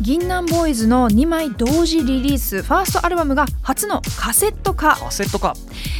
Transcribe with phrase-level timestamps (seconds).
[0.00, 4.96] 銀杏 BOYZの2枚同時リリースファーストアルバムが初のカセット化。
[4.96, 5.54] カセットか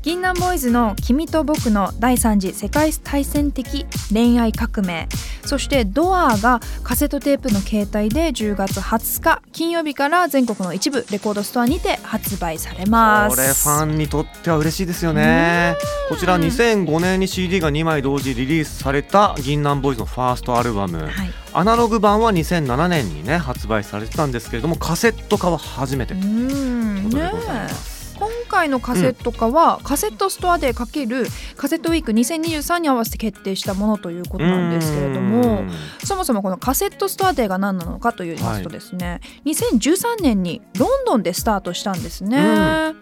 [0.00, 5.08] 銀杏 BOYZの「君と僕の第三次世界大戦的恋愛革命」
[5.44, 13.36] そして「ドア」がカセットテープの形態で10月20日金曜日から全国の一部レコードストアにて発売されます。
[13.36, 15.76] これファンにとっては嬉しいですよね。
[16.08, 21.10] こちら2005年に CD が2枚同時リリースされた銀杏ボーイズのファーストアルバム、はい、
[21.54, 35.70] アナログ版は2007年にね発売されてたんですけれどもカセット化は初めてうということでございます、今回のカセット化は、カセットストアでかけるカセットウィーク2023に合わせて決定したものということなんですけれどもうん。
[36.04, 42.94] そもそもこのカセットストアデーが何なのかと言いますとですね、2013年にロンドンでスタートしたんですね。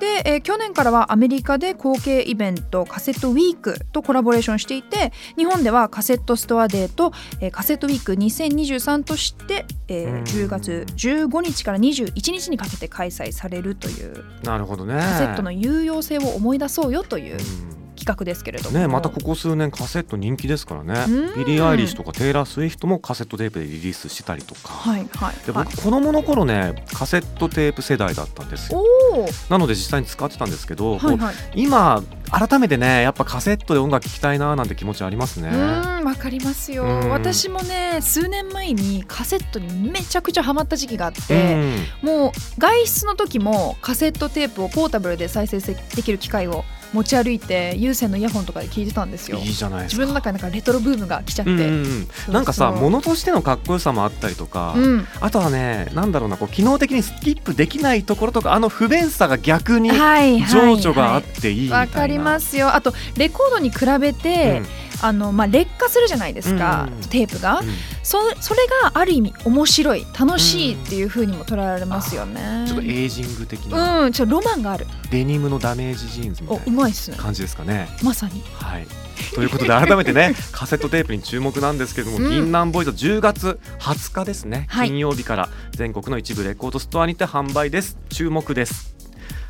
[0.00, 10.22] で、えー去年からはアメリカで後継イベントカセットウィークとコラボレーションしていて日本ではカセットストアデーと、えーカセットウィーク2023として、えーうん。
[10.24, 14.94] 10月15日から21日にかけて開催されるというなるほどね。
[14.94, 18.78] カセットの有用性を思い出そうよといううん企画ですけれども。
[18.78, 21.04] ねまたここ数年カセット人気ですからね。
[21.12, 21.44] うん。
[21.44, 25.34] ビリー・アイリッシュとかテイラー・スウィフトもカセットテープでリリースしたりとか、はいはいはい。
[25.44, 28.78] で僕、子供の頃ねカセットテープ世代だったんですよ。
[29.12, 31.34] おおなので実際に使ってたんですけど、はいはい。
[31.54, 35.48] 今改めてねやっぱカセットで音楽聴きたいななんて気持ちありますね。
[35.48, 36.84] うーんわかりますよ。
[36.84, 37.10] うん。
[37.10, 41.76] 私もね数年前にカセットにめちゃくちゃハマった時期があっうて、ん。
[42.02, 46.64] もう外出の時もカセットテープをポータブルで再生できる機械を
[46.96, 49.38] 持ち歩いて有線のイヤホンとかで聞いてたんですよ。
[49.38, 49.96] いいじゃないですか。
[49.96, 55.06] 自分の中でなんかレトロブームが来ちゃって、うんうんなんかさ物としてのかっこよさもあったりとか、うん。
[55.20, 61.86] あとはねなんだろうなこう機能的にスキップできないところとかあの不便さが逆にはいはい情緒があっていいみたいな。
[61.86, 62.74] わかりますよ。
[62.74, 64.62] あとレコードに比べて、
[65.02, 67.08] あのまあ、劣化するじゃないですか、うん。
[67.08, 67.68] テープが、うん。
[68.02, 74.86] そそれがある意味面白い楽しいっていう風にも捉えられますよね、ちょっとエイジング的な、うんちょっとロマンがある。
[75.10, 77.16] デニムのダメージジーンズみたおいうなまいっすね。
[77.16, 77.88] 感じですかね。
[78.02, 78.42] まさに。
[78.54, 78.86] はい。
[79.34, 82.30] ということで改めてね カセットテープに注目なんですけれども、うん。
[82.30, 84.88] 銀杏ボーイズは10月20日ですね、はい。
[84.88, 87.98] 金曜日から全国の一部レコードストアにて販売です。
[88.08, 88.94] 注目です。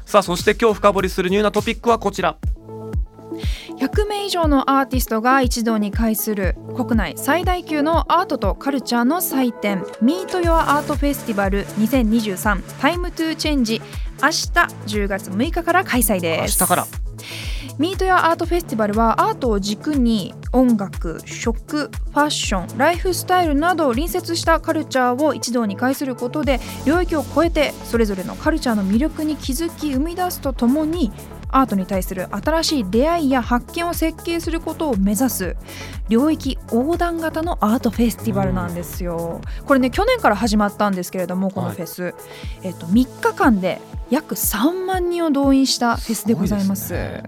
[0.07, 2.37] さあそして今日深掘りするニューなトピックはこちら
[3.79, 13.81] 100名以上のアーティストが一堂に会する国内最大級のアートとカルチャーの祭典 Meet Your Art Festival 2023 Time to Change
[14.23, 14.51] 明日
[15.03, 16.65] 10月6日から開催明です。
[16.65, 16.87] 日から。
[17.79, 31.13] ミートやアートフェスティバルはアートを軸に音楽、食、ファッション、ライフスタイルなど隣接したカルチャーを一堂に会することで領域を超えてそれぞれのカルチャーの魅力に気づき生み出すとともに
[31.49, 35.57] アートに対する新しい出会いや発見を設計することを目指す
[36.09, 39.41] 領域横断型のアートフェスティバルなんですよ。
[39.65, 42.15] これね去年から始まったんですけれどもこのフェス、
[42.63, 43.81] えっと、3日間で
[44.11, 46.89] 約3万人を動員したフェスでございます。
[46.89, 47.23] す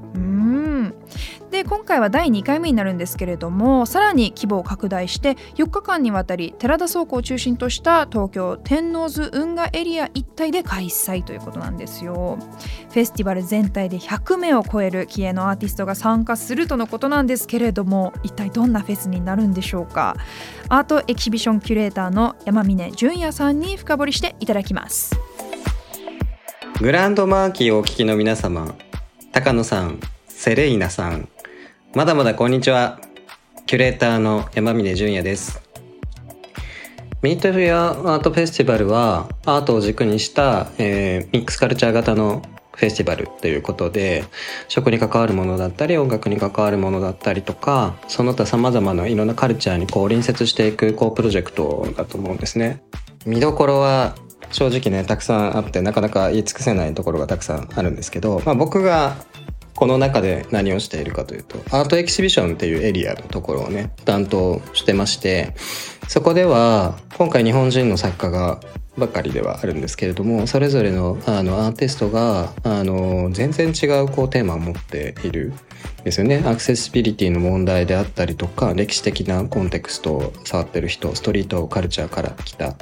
[1.50, 12.38] で今回は第2回目になるんですけれどもさらに規模を拡大して4日間にわたり寺田倉庫を中心とした東京天王洲運河エリア一帯で開催ということなんですよ。
[12.90, 20.16] フェスティバル全体で100名を超える気鋭のアーティストが参加するとのことなんですけれども一体どんなフェスになるんでしょうか
[20.68, 25.18] アートエキシビションキュレーターの山峰淳也さんに深掘りしていただきます
[26.80, 28.72] グランドマーキーをお聞きの皆様、
[29.32, 29.98] 高野さん、
[30.28, 31.28] セレイナさん、
[31.94, 33.00] まだまだこんにちは。
[33.66, 35.62] キュレーターの山峰淳也です。
[37.22, 42.42] ミートフェアアートフェスティバルはアートを軸にした、えーミックスカルチャー型の
[42.72, 44.24] フェスティバルということで
[44.68, 52.82] 食に関わるものだったり音楽に関わるものだったりとかその他様々ないろんなカルチャーにこう隣接していくこうプロジェクトだと思うんですね。
[53.24, 54.14] 見どころは
[54.52, 59.16] 正直ねたくさんあってなかなか言い尽くせないところがたくさんあるんですけど、まあ、僕が
[59.78, 65.54] この中で何をしているかというとアートエキシビションっていうエリアのところをね担当してまして
[66.08, 68.58] そこでは今回日本人の作家が
[68.96, 75.52] ばかりではあるんですけれどもそれぞれのあのアーティストがあの全然違うこうテーマを持っている
[76.00, 76.42] んですよね。
[76.44, 82.74] アクセシビリティの問題であったりとか歴史的なコンテクストを触ってる人ストリートカルチャーから来た、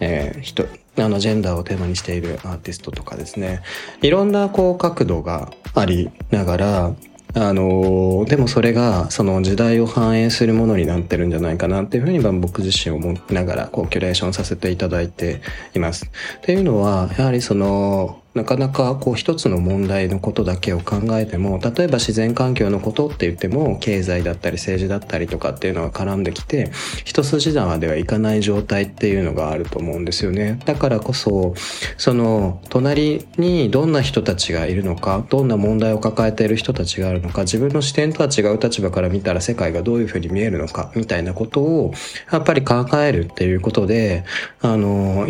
[0.00, 3.62] えー人あのジェンダーをテーマにしているアーティストとかですね
[4.02, 6.94] いろんなこう角度がありながら
[7.34, 15.40] あのでもそれがその時代を反映するものになってるんじゃないかなっていうふうに僕自身思いながらこうキュレーションさせていただいて
[15.74, 16.10] います。
[16.38, 26.70] っていうのはやはりそのなかなかこう一つの問題のことだけを考えても例えば自然環境のことって言っても経済だったり政治だったりとかっていうのが絡んできて
[27.04, 30.60] 一筋縄ではいかない状態っていうのがあると思うんですよね。
[30.64, 31.54] だからこそ
[31.98, 41.92] その隣にどんな人たちがいるのかどんな問題を抱えている人たちがあるのか自分の視点とは違う立場から見たら世界がどういうふうに見えるのかみたいなことを
[42.30, 44.24] やっぱり考えるっていうことで
[44.60, 45.26] あの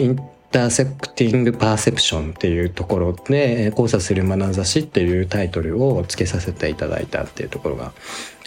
[0.51, 7.93] インターセクティング・パーセプションっていうところで交差する眼差しっていうタイトルを付けさせていただいたっていうところが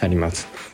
[0.01, 0.72] あります。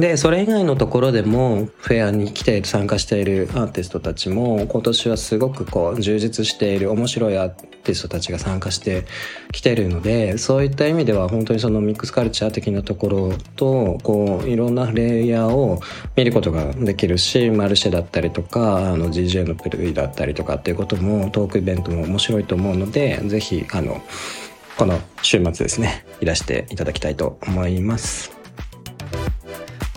[0.00, 9.04] でそれ以外のところでもフェアに来ている参加しているアーティストたちも今年はすごくこう充実している面白いアーティストたちが参加して
[9.52, 15.80] きてるのでそういった意味では本当にそのミックスカルチャー的なところとこういろんなレイヤーを
[16.16, 24.00] 見ることができるしマルシェだったりとかあの DJ のプレイだったりとかっていうこともトークイベントも面白いと思うのでぜひあの
[24.78, 28.39] この週末ですねいらしていただきたいと思います。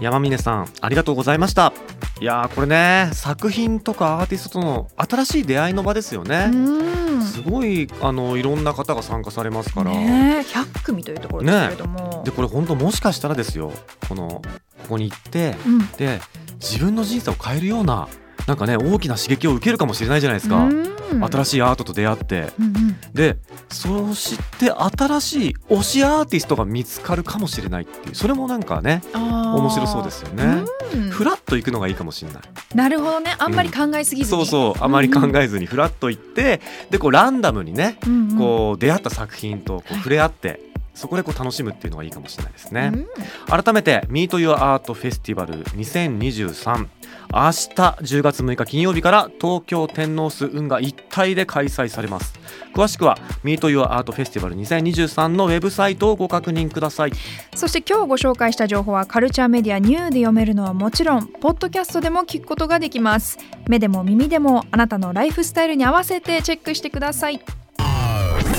[0.01, 1.74] 山峰さんありがとうございました。
[2.19, 7.22] いやーこれね作品とかアーティストとの新しい出会いの場ですよね、うん。
[7.22, 13.72] すごいあのいろんな方が参加されますから、ねえ100組というところですけれども、でこれ本当もしかしたらですよ。
[14.07, 14.42] この
[14.84, 15.88] ここに行ってうん。
[15.98, 16.22] で
[16.60, 18.07] 自分の人生を変えるような
[18.48, 22.51] なんかね大きな刺激を受けるかもしれないじゃないですか、うん新しいアートと出会って。
[22.60, 22.98] うんうん。
[23.13, 23.38] で
[23.69, 28.15] そして新しい推しアーティストが見つかるかもしれないっていう。
[28.15, 30.63] それもなんかね面白そうですよね、
[30.95, 31.10] うん。
[31.10, 32.42] フラッと行くのがいいかもしれない。
[32.75, 33.36] なるほどね。
[33.38, 34.83] あんまり考えすぎずに、そうそう。
[34.83, 38.38] あまり考えずにフラッと行ってでこうランダムにねうんうん。
[38.38, 40.59] こう出会った作品とこう触れ合って
[40.94, 43.63] そこでこう楽しむっていうのがいいかもしれないですね、うん。
[43.63, 46.88] 改めて Meet Your Art Festival 2023明
[47.31, 52.34] 日10月6日金曜日から東京天皇巣運河一体で開催されます。
[52.75, 57.12] 詳しくは Meet Your Art Festival 2023のウェブサイトをご確認ください。
[57.56, 63.38] そして今日ご紹介した情報はカルチャーメディアニューで読めるのはもちろんポッドキャストでも聞くことができます。
[63.68, 67.42] 目でも耳でもあなたのライフスタイルに合わせてチェックしてください